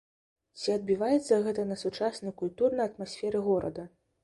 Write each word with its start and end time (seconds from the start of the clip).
Ці 0.61 0.71
адбіваецца 0.75 1.37
гэта 1.49 1.67
на 1.73 1.77
сучаснай 1.83 2.35
культурнай 2.41 2.89
атмасферы 2.91 3.45
горада? 3.53 3.89